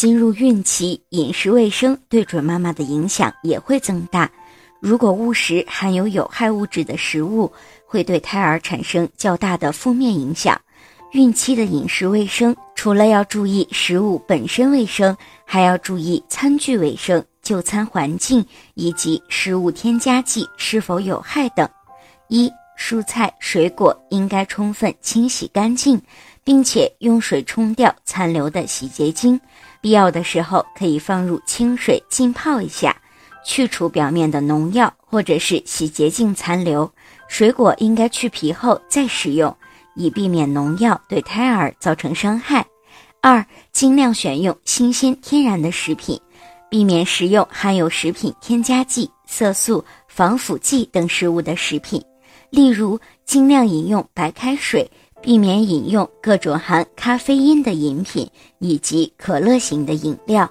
[0.00, 4.30] 进入孕期，饮食卫生对准妈妈的影响也会增大。
[4.80, 7.52] 如果误食含有有害物质的食物，
[7.84, 10.58] 会对胎儿产生较大的负面影响。
[11.12, 15.14] 孕期的饮食卫生，除了要注意食物本身卫生，
[15.44, 18.42] 还要注意餐具卫生、就餐环境
[18.72, 21.68] 以及食物添加剂是否有害等。
[22.28, 26.00] 一、蔬菜水果应该充分清洗干净，
[26.42, 29.38] 并且用水冲掉残留的洗洁精，
[29.82, 32.96] 必要的时候可以放入清水浸泡一下。
[33.44, 36.90] 去除表面的农药或者是洗洁精残留，
[37.28, 39.54] 水果应该去皮后再食用，
[39.94, 42.66] 以避免农药对胎儿造成伤害。
[43.20, 46.18] 二，尽量选用新鲜天然的食品，
[46.70, 52.02] 避免食用含有食品添加剂、色素、防腐剂等食物的食品，
[52.50, 54.90] 例如尽量饮用白开水，
[55.22, 60.50] 避免饮用各种含咖啡因的饮品以及可乐型的饮料。